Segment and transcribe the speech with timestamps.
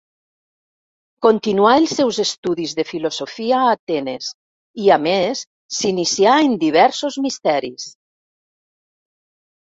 [1.23, 4.29] Continuà els seus estudis de filosofia a Atenes,
[4.85, 5.43] i, a més,
[5.81, 7.85] s'inicià en diversos misteris.